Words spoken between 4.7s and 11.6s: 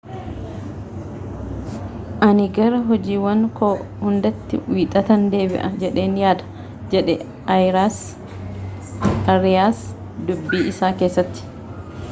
wiixatan deebi'a jedheen yaada jedhe aariyaas dubbii isaa keessatti